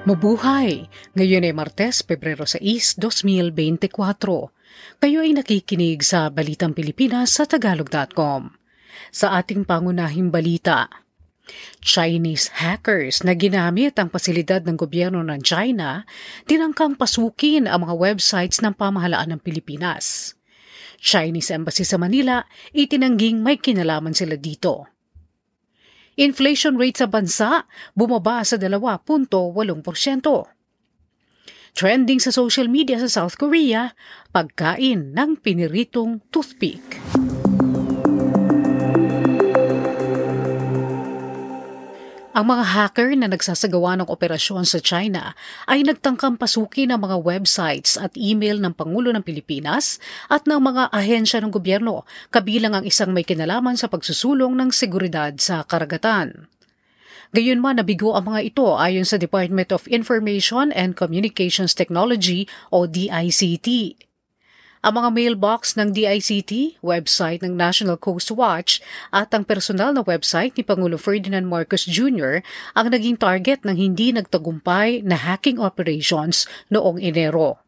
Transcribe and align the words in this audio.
Mabuhay! 0.00 0.88
Ngayon 1.12 1.44
ay 1.44 1.52
Martes, 1.52 2.00
Pebrero 2.00 2.48
6, 2.48 2.96
2024. 2.96 3.52
Kayo 4.96 5.18
ay 5.20 5.36
nakikinig 5.36 6.00
sa 6.00 6.32
Balitang 6.32 6.72
Pilipinas 6.72 7.36
sa 7.36 7.44
Tagalog.com. 7.44 8.48
Sa 9.12 9.36
ating 9.36 9.68
pangunahing 9.68 10.32
balita, 10.32 10.88
Chinese 11.84 12.48
hackers 12.48 13.20
na 13.28 13.36
ginamit 13.36 13.92
ang 14.00 14.08
pasilidad 14.08 14.64
ng 14.64 14.80
gobyerno 14.80 15.20
ng 15.20 15.44
China 15.44 16.08
tinangkang 16.48 16.96
pasukin 16.96 17.68
ang 17.68 17.84
mga 17.84 18.00
websites 18.00 18.64
ng 18.64 18.72
pamahalaan 18.72 19.36
ng 19.36 19.40
Pilipinas. 19.44 20.32
Chinese 20.96 21.52
Embassy 21.52 21.84
sa 21.84 22.00
Manila 22.00 22.48
itinangging 22.72 23.44
may 23.44 23.60
kinalaman 23.60 24.16
sila 24.16 24.40
dito. 24.40 24.99
Inflation 26.20 26.76
rate 26.76 27.00
sa 27.00 27.08
bansa 27.08 27.64
bumaba 27.96 28.44
sa 28.44 28.60
2.8%. 28.60 29.32
Trending 31.72 32.20
sa 32.20 32.28
social 32.28 32.68
media 32.68 33.00
sa 33.00 33.08
South 33.08 33.40
Korea, 33.40 33.96
pagkain 34.28 35.16
ng 35.16 35.40
piniritong 35.40 36.20
toothpick. 36.28 37.00
Ang 42.30 42.46
mga 42.46 42.62
hacker 42.62 43.10
na 43.18 43.26
nagsasagawa 43.26 43.98
ng 43.98 44.06
operasyon 44.06 44.62
sa 44.62 44.78
China 44.78 45.34
ay 45.66 45.82
nagtangkang 45.82 46.38
pasukin 46.38 46.94
ang 46.94 47.02
mga 47.02 47.18
websites 47.26 47.98
at 47.98 48.14
email 48.14 48.62
ng 48.62 48.70
Pangulo 48.70 49.10
ng 49.10 49.26
Pilipinas 49.26 49.98
at 50.30 50.46
ng 50.46 50.62
mga 50.62 50.94
ahensya 50.94 51.42
ng 51.42 51.50
gobyerno, 51.50 52.06
kabilang 52.30 52.78
ang 52.78 52.84
isang 52.86 53.10
may 53.10 53.26
kinalaman 53.26 53.74
sa 53.74 53.90
pagsusulong 53.90 54.54
ng 54.54 54.70
seguridad 54.70 55.34
sa 55.42 55.66
karagatan. 55.66 56.46
Gayunman 57.34 57.82
nabigo 57.82 58.14
ang 58.14 58.30
mga 58.30 58.54
ito 58.54 58.78
ayon 58.78 59.02
sa 59.02 59.18
Department 59.18 59.74
of 59.74 59.90
Information 59.90 60.70
and 60.70 60.94
Communications 60.94 61.74
Technology 61.74 62.46
o 62.70 62.86
DICT. 62.86 63.98
Ang 64.80 64.96
mga 64.96 65.12
mailbox 65.12 65.76
ng 65.76 65.92
DICT, 65.92 66.80
website 66.80 67.44
ng 67.44 67.52
National 67.52 68.00
Coast 68.00 68.32
Watch 68.32 68.80
at 69.12 69.28
ang 69.36 69.44
personal 69.44 69.92
na 69.92 70.00
website 70.00 70.56
ni 70.56 70.64
Pangulo 70.64 70.96
Ferdinand 70.96 71.44
Marcos 71.44 71.84
Jr. 71.84 72.40
ang 72.72 72.88
naging 72.88 73.20
target 73.20 73.60
ng 73.60 73.76
hindi 73.76 74.08
nagtagumpay 74.08 75.04
na 75.04 75.20
hacking 75.20 75.60
operations 75.60 76.48
noong 76.72 76.96
Enero. 76.96 77.60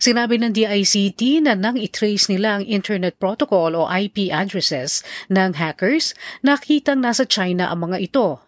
Sinabi 0.00 0.40
ng 0.40 0.56
DICT 0.56 1.44
na 1.44 1.52
nang 1.52 1.76
itrace 1.76 2.32
nila 2.32 2.56
ang 2.56 2.64
Internet 2.64 3.20
Protocol 3.20 3.76
o 3.76 3.84
IP 3.92 4.32
addresses 4.32 5.04
ng 5.28 5.60
hackers, 5.60 6.16
nakitang 6.40 7.04
nasa 7.04 7.28
China 7.28 7.68
ang 7.68 7.92
mga 7.92 8.08
ito. 8.08 8.40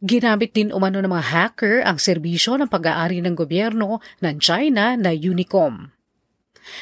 Ginamit 0.00 0.56
din 0.56 0.72
umano 0.72 1.04
ng 1.04 1.12
mga 1.12 1.26
hacker 1.36 1.84
ang 1.84 2.00
serbisyo 2.00 2.56
ng 2.56 2.72
pag-aari 2.72 3.20
ng 3.20 3.36
gobyerno 3.36 4.00
ng 4.24 4.40
China 4.40 4.96
na 4.96 5.12
Unicom. 5.12 5.97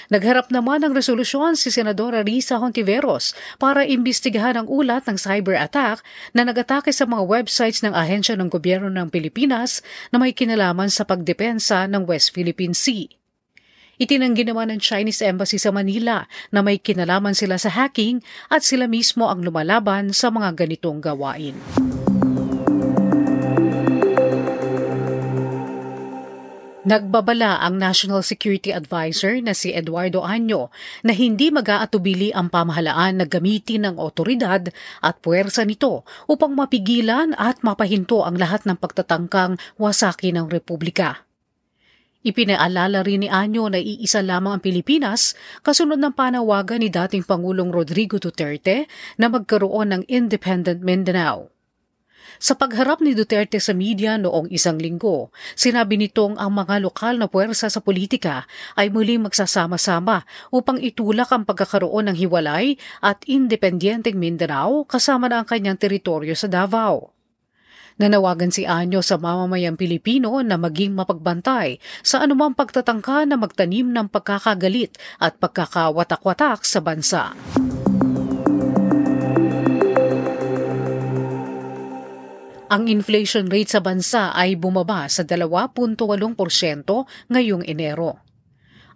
Nagharap 0.08 0.48
naman 0.54 0.84
ng 0.86 0.92
resolusyon 0.94 1.58
si 1.58 1.72
Senadora 1.74 2.22
Risa 2.22 2.60
Hontiveros 2.60 3.36
para 3.58 3.82
imbestigahan 3.82 4.60
ang 4.60 4.66
ulat 4.70 5.04
ng 5.10 5.18
cyber 5.18 5.58
attack 5.58 6.04
na 6.36 6.46
nagatake 6.46 6.94
sa 6.94 7.08
mga 7.08 7.26
websites 7.26 7.82
ng 7.82 7.92
ahensya 7.92 8.38
ng 8.38 8.52
gobyerno 8.52 8.92
ng 8.92 9.08
Pilipinas 9.10 9.80
na 10.14 10.22
may 10.22 10.36
kinalaman 10.36 10.92
sa 10.92 11.02
pagdepensa 11.02 11.88
ng 11.90 12.06
West 12.06 12.30
Philippine 12.36 12.76
Sea. 12.76 13.08
Itinanggi 13.96 14.44
naman 14.44 14.68
ng 14.68 14.80
Chinese 14.80 15.24
Embassy 15.24 15.56
sa 15.56 15.72
Manila 15.72 16.28
na 16.52 16.60
may 16.60 16.76
kinalaman 16.76 17.32
sila 17.32 17.56
sa 17.56 17.72
hacking 17.72 18.20
at 18.52 18.60
sila 18.60 18.84
mismo 18.84 19.24
ang 19.24 19.40
lumalaban 19.40 20.12
sa 20.12 20.28
mga 20.28 20.52
ganitong 20.52 21.00
gawain. 21.00 21.56
Nagbabala 26.86 27.58
ang 27.66 27.82
National 27.82 28.22
Security 28.22 28.70
Advisor 28.70 29.42
na 29.42 29.58
si 29.58 29.74
Eduardo 29.74 30.22
Anyo 30.22 30.70
na 31.02 31.10
hindi 31.10 31.50
mag-aatubili 31.50 32.30
ang 32.30 32.46
pamahalaan 32.46 33.18
na 33.18 33.26
gamitin 33.26 33.90
ng 33.90 33.98
otoridad 33.98 34.70
at 35.02 35.18
puwersa 35.18 35.66
nito 35.66 36.06
upang 36.30 36.54
mapigilan 36.54 37.34
at 37.34 37.66
mapahinto 37.66 38.22
ang 38.22 38.38
lahat 38.38 38.70
ng 38.70 38.78
pagtatangkang 38.78 39.58
wasaki 39.82 40.30
ng 40.30 40.46
Republika. 40.46 41.26
Ipinaalala 42.22 43.02
rin 43.02 43.26
ni 43.26 43.28
Anyo 43.34 43.66
na 43.66 43.82
iisa 43.82 44.22
lamang 44.22 44.54
ang 44.54 44.62
Pilipinas 44.62 45.34
kasunod 45.66 45.98
ng 45.98 46.14
panawagan 46.14 46.86
ni 46.86 46.86
dating 46.86 47.26
Pangulong 47.26 47.74
Rodrigo 47.74 48.22
Duterte 48.22 48.86
na 49.18 49.26
magkaroon 49.26 49.90
ng 49.90 50.02
Independent 50.06 50.86
Mindanao. 50.86 51.55
Sa 52.36 52.52
pagharap 52.52 53.00
ni 53.00 53.16
Duterte 53.16 53.56
sa 53.56 53.72
media 53.72 54.20
noong 54.20 54.52
isang 54.52 54.76
linggo, 54.76 55.32
sinabi 55.56 55.96
nitong 55.96 56.36
ang 56.36 56.52
mga 56.52 56.84
lokal 56.84 57.16
na 57.16 57.32
puwersa 57.32 57.72
sa 57.72 57.80
politika 57.80 58.44
ay 58.76 58.92
muling 58.92 59.24
magsasama-sama 59.24 60.28
upang 60.52 60.76
itulak 60.76 61.32
ang 61.32 61.48
pagkakaroon 61.48 62.12
ng 62.12 62.16
hiwalay 62.16 62.76
at 63.00 63.24
independenteng 63.24 64.20
Mindanao 64.20 64.84
kasama 64.84 65.32
na 65.32 65.40
ang 65.40 65.48
kanyang 65.48 65.80
teritoryo 65.80 66.36
sa 66.36 66.48
Davao. 66.48 67.16
Nanawagan 67.96 68.52
si 68.52 68.68
Anyo 68.68 69.00
sa 69.00 69.16
mamamayang 69.16 69.80
Pilipino 69.80 70.36
na 70.44 70.60
maging 70.60 70.92
mapagbantay 70.92 71.80
sa 72.04 72.20
anumang 72.20 72.52
pagtatangka 72.52 73.24
na 73.24 73.40
magtanim 73.40 73.88
ng 73.88 74.12
pagkakagalit 74.12 75.00
at 75.16 75.40
pagkakawatak-watak 75.40 76.60
sa 76.68 76.84
bansa. 76.84 77.32
Ang 82.76 82.92
inflation 82.92 83.48
rate 83.48 83.72
sa 83.72 83.80
bansa 83.80 84.36
ay 84.36 84.52
bumaba 84.52 85.08
sa 85.08 85.24
2.8% 85.24 85.96
ngayong 87.32 87.64
Enero. 87.64 88.20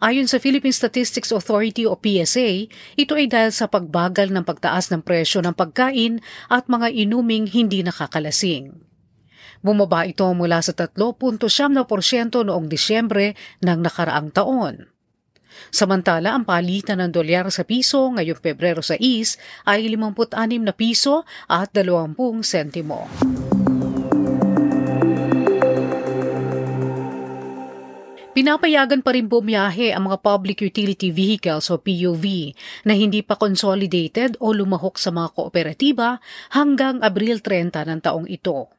Ayon 0.05 0.29
sa 0.29 0.37
Philippine 0.37 0.77
Statistics 0.77 1.33
Authority 1.33 1.89
o 1.89 1.97
PSA, 1.97 2.69
ito 3.01 3.17
ay 3.17 3.25
dahil 3.25 3.49
sa 3.57 3.73
pagbagal 3.73 4.37
ng 4.37 4.45
pagtaas 4.45 4.93
ng 4.93 5.01
presyo 5.01 5.41
ng 5.41 5.57
pagkain 5.57 6.21
at 6.53 6.69
mga 6.69 6.93
inuming 6.93 7.49
hindi 7.49 7.81
nakakalasing. 7.81 8.85
Bumaba 9.65 10.05
ito 10.05 10.29
mula 10.29 10.61
sa 10.61 10.77
3.7% 10.77 11.41
noong 12.37 12.69
Disyembre 12.69 13.33
ng 13.65 13.81
nakaraang 13.81 14.29
taon. 14.29 14.93
Samantala, 15.73 16.37
ang 16.37 16.45
palitan 16.45 17.01
ng 17.01 17.17
dolyar 17.17 17.49
sa 17.49 17.65
piso 17.65 18.13
ngayong 18.13 18.45
Pebrero 18.45 18.85
6 18.85 19.01
ay 19.65 19.89
56 19.89 20.37
na 20.69 20.77
piso 20.77 21.25
at 21.49 21.73
20 21.73 22.13
sentimo. 22.45 23.09
Pinapayagan 28.31 29.03
pa 29.03 29.11
rin 29.11 29.27
bumiyahe 29.27 29.91
ang 29.91 30.07
mga 30.07 30.23
public 30.23 30.63
utility 30.63 31.11
vehicles 31.11 31.67
o 31.67 31.83
PUV 31.83 32.55
na 32.87 32.95
hindi 32.95 33.27
pa 33.27 33.35
consolidated 33.35 34.39
o 34.39 34.55
lumahok 34.55 35.03
sa 35.03 35.11
mga 35.11 35.35
kooperatiba 35.35 36.23
hanggang 36.55 37.03
Abril 37.03 37.43
30 37.43 37.75
ng 37.91 37.99
taong 37.99 38.31
ito. 38.31 38.71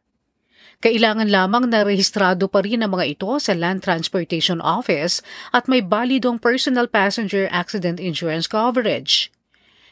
Kailangan 0.80 1.28
lamang 1.28 1.68
na 1.68 1.84
rehistrado 1.84 2.48
pa 2.48 2.64
rin 2.64 2.80
ang 2.80 2.96
mga 2.96 3.06
ito 3.12 3.30
sa 3.44 3.52
Land 3.52 3.84
Transportation 3.84 4.64
Office 4.64 5.20
at 5.52 5.68
may 5.68 5.84
balidong 5.84 6.40
personal 6.40 6.88
passenger 6.88 7.52
accident 7.52 8.00
insurance 8.00 8.48
coverage. 8.48 9.36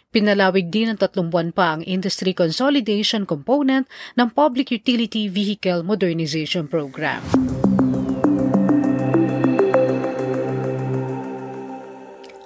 Pinalawig 0.09 0.71
din 0.71 0.89
ng 0.89 0.97
tatlong 0.97 1.29
buwan 1.29 1.51
pa 1.53 1.77
ang 1.77 1.85
industry 1.85 2.31
consolidation 2.33 3.27
component 3.27 3.85
ng 4.15 4.31
Public 4.33 4.71
Utility 4.73 5.27
Vehicle 5.29 5.85
Modernization 5.85 6.65
Program. 6.65 7.21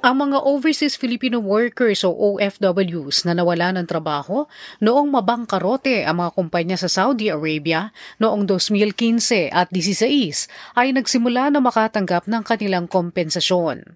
Ang 0.03 0.19
mga 0.19 0.43
overseas 0.43 0.99
Filipino 0.99 1.39
workers 1.39 2.03
o 2.03 2.11
OFWs 2.11 3.23
na 3.23 3.39
nawala 3.39 3.71
ng 3.71 3.87
trabaho 3.87 4.43
noong 4.83 5.07
mabangkarote 5.07 6.03
ang 6.03 6.19
mga 6.19 6.35
kumpanya 6.35 6.75
sa 6.75 6.91
Saudi 6.91 7.31
Arabia 7.31 7.87
noong 8.19 8.43
2015 8.43 9.47
at 9.47 9.71
16 9.71 10.51
ay 10.75 10.91
nagsimula 10.91 11.55
na 11.55 11.63
makatanggap 11.63 12.27
ng 12.27 12.43
kanilang 12.43 12.91
kompensasyon. 12.91 13.95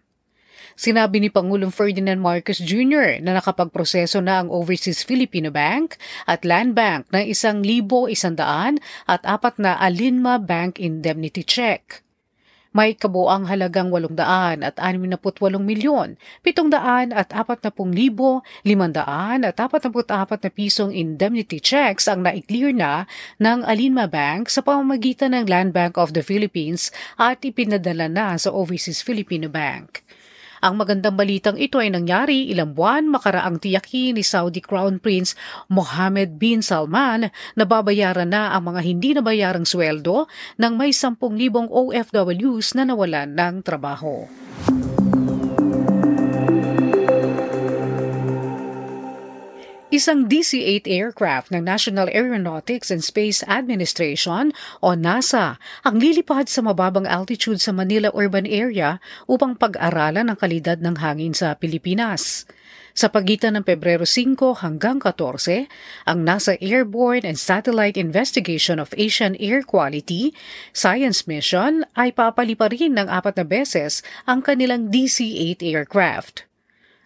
Sinabi 0.80 1.20
ni 1.20 1.28
Pangulong 1.28 1.76
Ferdinand 1.76 2.24
Marcos 2.24 2.64
Jr. 2.64 3.20
na 3.20 3.36
nakapagproseso 3.44 4.24
na 4.24 4.40
ang 4.40 4.48
Overseas 4.48 5.04
Filipino 5.04 5.52
Bank 5.52 6.00
at 6.24 6.48
Land 6.48 6.72
Bank 6.72 7.12
ng 7.12 7.28
isang 7.28 7.60
libo 7.60 8.08
isandaan 8.08 8.80
at 9.12 9.28
apat 9.28 9.60
na 9.60 9.76
Alinma 9.76 10.40
Bank 10.40 10.80
Indemnity 10.80 11.44
Check. 11.44 12.07
May 12.78 12.94
kabuang 12.94 13.50
halagang 13.50 13.90
800 13.90 14.62
at 14.62 14.78
68 14.78 15.58
milyon, 15.58 16.14
700 16.46 17.10
at 17.10 17.34
40 17.34 17.74
libo, 17.90 18.46
500 18.62 19.50
at 19.50 19.58
44 19.58 20.46
na 20.46 20.50
pisong 20.54 20.94
indemnity 20.94 21.58
checks 21.58 22.06
ang 22.06 22.22
na-clear 22.22 22.70
na 22.70 23.10
ng 23.42 23.66
Alinma 23.66 24.06
Bank 24.06 24.54
sa 24.54 24.62
pamamagitan 24.62 25.34
ng 25.34 25.50
Land 25.50 25.74
Bank 25.74 25.98
of 25.98 26.14
the 26.14 26.22
Philippines 26.22 26.94
at 27.18 27.42
ipinadala 27.42 28.06
na 28.06 28.38
sa 28.38 28.54
Overseas 28.54 29.02
Filipino 29.02 29.50
Bank. 29.50 30.06
Ang 30.66 30.82
magandang 30.82 31.14
balitang 31.14 31.58
ito 31.62 31.78
ay 31.78 31.94
nangyari 31.94 32.50
ilang 32.50 32.74
buwan 32.74 33.06
makaraang 33.06 33.62
tiyakin 33.62 34.18
ni 34.18 34.26
Saudi 34.26 34.58
Crown 34.58 34.98
Prince 34.98 35.38
Mohammed 35.70 36.42
bin 36.42 36.66
Salman 36.66 37.30
na 37.54 37.64
babayaran 37.66 38.34
na 38.34 38.58
ang 38.58 38.74
mga 38.74 38.82
hindi 38.82 39.10
nabayarang 39.14 39.70
sweldo 39.70 40.26
ng 40.58 40.74
may 40.74 40.90
10,000 40.90 41.22
OFWs 41.70 42.74
na 42.74 42.84
nawalan 42.90 43.30
ng 43.38 43.56
trabaho. 43.62 44.26
Isang 49.98 50.30
DC-8 50.30 50.86
aircraft 50.86 51.50
ng 51.50 51.66
National 51.66 52.06
Aeronautics 52.14 52.94
and 52.94 53.02
Space 53.02 53.42
Administration 53.50 54.54
o 54.78 54.94
NASA 54.94 55.58
ang 55.82 55.98
lilipad 55.98 56.46
sa 56.46 56.62
mababang 56.62 57.10
altitude 57.10 57.58
sa 57.58 57.74
Manila 57.74 58.14
urban 58.14 58.46
area 58.46 59.02
upang 59.26 59.58
pag-aralan 59.58 60.30
ang 60.30 60.38
kalidad 60.38 60.78
ng 60.86 61.02
hangin 61.02 61.34
sa 61.34 61.58
Pilipinas. 61.58 62.46
Sa 62.94 63.10
pagitan 63.10 63.58
ng 63.58 63.66
Pebrero 63.66 64.06
5 64.06 64.62
hanggang 64.62 65.02
14, 65.02 65.66
ang 66.06 66.22
NASA 66.22 66.62
Airborne 66.62 67.26
and 67.26 67.42
Satellite 67.42 67.98
Investigation 67.98 68.78
of 68.78 68.94
Asian 69.02 69.34
Air 69.42 69.66
Quality 69.66 70.30
Science 70.78 71.26
Mission 71.26 71.82
ay 71.98 72.14
papaliparin 72.14 72.94
ng 73.02 73.10
apat 73.10 73.42
na 73.42 73.46
beses 73.50 74.06
ang 74.30 74.46
kanilang 74.46 74.94
DC-8 74.94 75.66
aircraft 75.66 76.46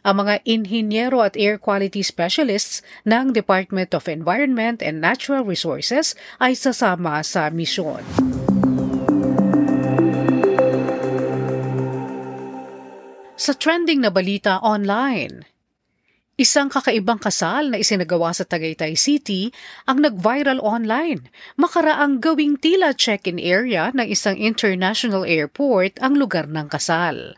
ang 0.01 0.25
mga 0.25 0.41
inhinyero 0.45 1.21
at 1.21 1.37
air 1.37 1.61
quality 1.61 2.01
specialists 2.01 2.81
ng 3.05 3.33
Department 3.33 3.93
of 3.93 4.09
Environment 4.09 4.81
and 4.81 4.97
Natural 5.01 5.45
Resources 5.45 6.17
ay 6.41 6.57
sasama 6.57 7.21
sa 7.21 7.53
misyon. 7.53 8.01
Sa 13.41 13.57
trending 13.57 14.05
na 14.05 14.13
balita 14.13 14.61
online, 14.61 15.49
Isang 16.41 16.73
kakaibang 16.73 17.21
kasal 17.21 17.69
na 17.69 17.77
isinagawa 17.77 18.33
sa 18.33 18.41
Tagaytay 18.41 18.97
City 18.97 19.53
ang 19.85 20.01
nag-viral 20.01 20.57
online. 20.63 21.29
Makaraang 21.53 22.17
gawing 22.17 22.57
tila 22.57 22.97
check-in 22.97 23.37
area 23.37 23.93
ng 23.93 24.09
isang 24.09 24.33
international 24.41 25.21
airport 25.21 26.01
ang 26.01 26.17
lugar 26.17 26.49
ng 26.49 26.65
kasal. 26.65 27.37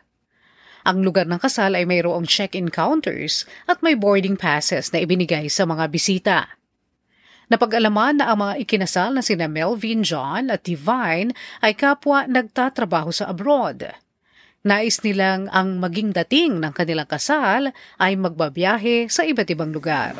Ang 0.83 1.07
lugar 1.07 1.23
ng 1.23 1.39
kasal 1.39 1.79
ay 1.79 1.87
mayroong 1.87 2.27
check-in 2.27 2.67
counters 2.67 3.47
at 3.71 3.79
may 3.79 3.95
boarding 3.95 4.35
passes 4.35 4.91
na 4.91 4.99
ibinigay 4.99 5.47
sa 5.47 5.63
mga 5.63 5.87
bisita. 5.87 6.59
Napag-alaman 7.47 8.19
na 8.19 8.31
ang 8.31 8.43
mga 8.43 8.59
ikinasal 8.67 9.15
na 9.15 9.23
sina 9.23 9.47
Melvin 9.47 10.03
John 10.03 10.51
at 10.51 10.67
Divine 10.67 11.31
ay 11.63 11.75
kapwa 11.75 12.27
nagtatrabaho 12.27 13.15
sa 13.15 13.31
abroad. 13.31 13.95
Nais 14.63 14.99
nilang 15.03 15.51
ang 15.51 15.79
maging 15.79 16.15
dating 16.15 16.59
ng 16.63 16.71
kanilang 16.75 17.07
kasal 17.07 17.71
ay 17.99 18.15
magbabiyahe 18.15 19.11
sa 19.11 19.27
iba't 19.27 19.47
ibang 19.51 19.71
lugar. 19.71 20.15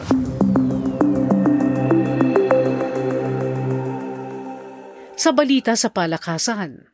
Sa 5.16 5.32
balita 5.32 5.76
sa 5.80 5.88
palakasan, 5.88 6.93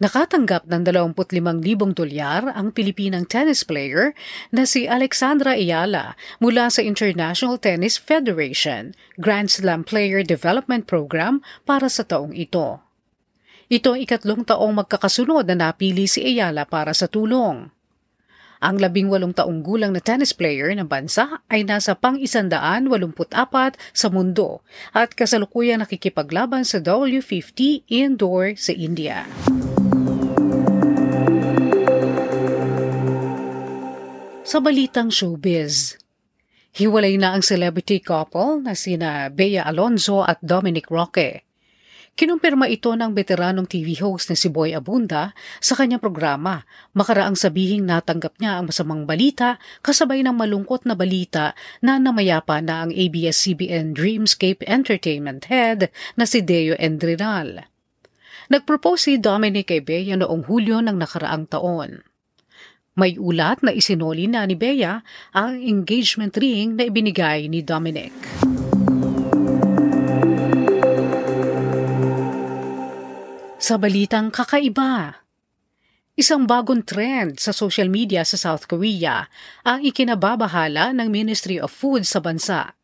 Nakatanggap 0.00 0.64
ng 0.64 0.80
25,000 0.88 1.92
dolyar 1.92 2.56
ang 2.56 2.72
Pilipinang 2.72 3.28
tennis 3.28 3.60
player 3.68 4.16
na 4.48 4.64
si 4.64 4.88
Alexandra 4.88 5.52
Ayala 5.52 6.16
mula 6.40 6.72
sa 6.72 6.80
International 6.80 7.60
Tennis 7.60 8.00
Federation 8.00 8.96
Grand 9.20 9.52
Slam 9.52 9.84
Player 9.84 10.24
Development 10.24 10.88
Program 10.88 11.44
para 11.68 11.92
sa 11.92 12.00
taong 12.00 12.32
ito. 12.32 12.80
Ito 13.68 13.92
ang 13.92 14.00
ikatlong 14.00 14.48
taong 14.48 14.72
magkakasunod 14.80 15.44
na 15.52 15.68
napili 15.68 16.08
si 16.08 16.24
Ayala 16.24 16.64
para 16.64 16.96
sa 16.96 17.04
tulong. 17.04 17.68
Ang 18.60 18.76
labing 18.80 19.12
walong 19.12 19.36
taong 19.36 19.60
gulang 19.60 19.92
na 19.92 20.00
tennis 20.00 20.32
player 20.32 20.72
ng 20.80 20.88
bansa 20.88 21.44
ay 21.52 21.60
nasa 21.60 21.92
pang 21.92 22.16
isandaan 22.16 22.88
walumput 22.88 23.28
apat 23.36 23.76
sa 23.92 24.08
mundo 24.08 24.64
at 24.96 25.12
kasalukuyang 25.12 25.84
nakikipaglaban 25.84 26.64
sa 26.64 26.80
W50 26.80 27.84
indoor 27.88 28.56
sa 28.56 28.72
India. 28.72 29.28
Sa 34.50 34.58
balitang 34.58 35.14
showbiz, 35.14 35.94
hiwalay 36.74 37.14
na 37.14 37.38
ang 37.38 37.42
celebrity 37.46 38.02
couple 38.02 38.58
na 38.58 38.74
sina 38.74 39.30
Bea 39.30 39.62
Alonzo 39.62 40.26
at 40.26 40.42
Dominic 40.42 40.90
Roque. 40.90 41.46
Kinumpirma 42.18 42.66
ito 42.66 42.90
ng 42.90 43.14
veteranong 43.14 43.70
TV 43.70 43.94
host 44.02 44.26
na 44.26 44.34
si 44.34 44.50
Boy 44.50 44.74
Abunda 44.74 45.30
sa 45.62 45.78
kanyang 45.78 46.02
programa 46.02 46.66
makaraang 46.98 47.38
sabihing 47.38 47.86
natanggap 47.86 48.42
niya 48.42 48.58
ang 48.58 48.74
masamang 48.74 49.06
balita 49.06 49.62
kasabay 49.86 50.18
ng 50.26 50.34
malungkot 50.34 50.82
na 50.82 50.98
balita 50.98 51.54
na 51.78 52.02
namayapa 52.02 52.58
na 52.58 52.82
ang 52.82 52.90
ABS-CBN 52.90 53.94
Dreamscape 53.94 54.66
Entertainment 54.66 55.46
Head 55.46 55.94
na 56.18 56.26
si 56.26 56.42
Deo 56.42 56.74
Endrinal. 56.74 57.70
Nagpropose 58.50 59.14
si 59.14 59.22
Dominic 59.22 59.70
kay 59.70 59.78
Bea 59.78 60.18
noong 60.18 60.42
Hulyo 60.50 60.82
ng 60.82 60.98
nakaraang 60.98 61.46
taon. 61.46 62.09
May 63.00 63.16
ulat 63.16 63.64
na 63.64 63.72
isinoli 63.72 64.28
na 64.28 64.44
ni 64.44 64.52
Bea 64.52 65.00
ang 65.32 65.56
engagement 65.56 66.36
ring 66.36 66.76
na 66.76 66.84
ibinigay 66.84 67.48
ni 67.48 67.64
Dominic. 67.64 68.12
Sa 73.56 73.80
balitang 73.80 74.28
kakaiba, 74.28 75.24
Isang 76.20 76.44
bagong 76.44 76.84
trend 76.84 77.40
sa 77.40 77.48
social 77.48 77.88
media 77.88 78.28
sa 78.28 78.36
South 78.36 78.68
Korea 78.68 79.24
ang 79.64 79.80
ikinababahala 79.80 80.92
ng 80.92 81.08
Ministry 81.08 81.56
of 81.56 81.72
Food 81.72 82.04
sa 82.04 82.20
bansa. 82.20 82.76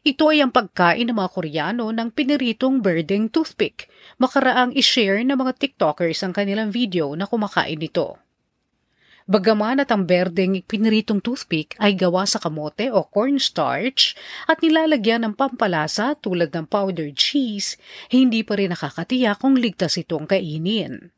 Ito 0.00 0.32
ay 0.32 0.40
ang 0.40 0.56
pagkain 0.56 1.12
ng 1.12 1.18
mga 1.20 1.28
Koreano 1.28 1.92
ng 1.92 2.08
piniritong 2.08 2.80
birding 2.80 3.28
toothpick. 3.28 3.92
Makaraang 4.16 4.72
ishare 4.72 5.20
ng 5.28 5.36
mga 5.36 5.60
TikTokers 5.60 6.24
ang 6.24 6.32
kanilang 6.32 6.72
video 6.72 7.12
na 7.12 7.28
kumakain 7.28 7.76
nito. 7.76 8.16
Bagaman 9.28 9.84
at 9.84 9.92
ang 9.92 10.08
berdeng 10.08 10.64
piniritong 10.64 11.20
toothpick 11.20 11.76
ay 11.76 11.92
gawa 11.92 12.24
sa 12.24 12.40
kamote 12.40 12.88
o 12.88 13.04
cornstarch 13.04 14.16
at 14.48 14.64
nilalagyan 14.64 15.20
ng 15.20 15.36
pampalasa 15.36 16.16
tulad 16.16 16.48
ng 16.48 16.64
powdered 16.64 17.12
cheese, 17.12 17.76
hindi 18.08 18.40
pa 18.40 18.56
rin 18.56 18.72
nakakatiyak 18.72 19.36
kung 19.36 19.60
ligtas 19.60 20.00
itong 20.00 20.24
kainin. 20.24 21.12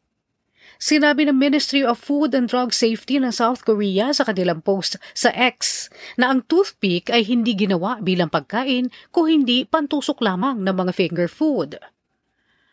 Sinabi 0.83 1.31
ng 1.31 1.39
Ministry 1.39 1.87
of 1.87 2.03
Food 2.03 2.35
and 2.35 2.51
Drug 2.51 2.75
Safety 2.75 3.23
ng 3.23 3.31
South 3.31 3.63
Korea 3.63 4.11
sa 4.11 4.27
kanilang 4.27 4.59
post 4.59 4.99
sa 5.15 5.31
X 5.31 5.87
na 6.19 6.35
ang 6.35 6.43
toothpick 6.51 7.15
ay 7.15 7.23
hindi 7.23 7.55
ginawa 7.55 8.03
bilang 8.03 8.33
pagkain 8.33 8.91
kung 9.15 9.31
hindi 9.31 9.63
pantusok 9.63 10.19
lamang 10.19 10.67
ng 10.67 10.75
mga 10.75 10.93
finger 10.99 11.31
food. 11.31 11.79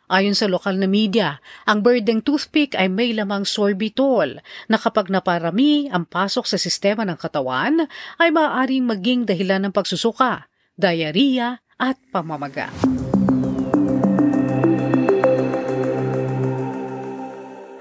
Ayon 0.08 0.40
sa 0.40 0.48
lokal 0.48 0.80
na 0.80 0.88
media, 0.88 1.44
ang 1.68 1.84
birdeng 1.84 2.24
toothpick 2.24 2.80
ay 2.80 2.88
may 2.88 3.12
lamang 3.12 3.44
sorbitol 3.44 4.40
na 4.72 4.78
kapag 4.80 5.12
naparami 5.12 5.92
ang 5.92 6.08
pasok 6.08 6.48
sa 6.48 6.56
sistema 6.56 7.04
ng 7.04 7.20
katawan 7.20 7.84
ay 8.16 8.32
maaaring 8.32 8.88
maging 8.88 9.28
dahilan 9.28 9.68
ng 9.68 9.76
pagsusuka, 9.76 10.48
diarrhea 10.80 11.60
at 11.76 12.00
pamamaga. 12.16 12.72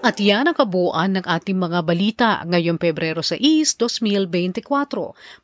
At 0.02 0.18
yan 0.22 0.50
ang 0.50 0.54
kabuuan 0.58 1.18
ng 1.18 1.26
ating 1.26 1.58
mga 1.58 1.78
balita 1.86 2.30
ngayong 2.42 2.78
Pebrero 2.78 3.22
6, 3.22 3.38
2024 3.78 4.66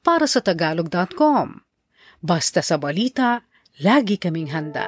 para 0.03 0.27
sa 0.27 0.39
Tagalog.com. 0.43 1.62
Basta 2.23 2.62
sa 2.62 2.79
balita, 2.79 3.43
lagi 3.83 4.19
kaming 4.19 4.51
handa. 4.55 4.87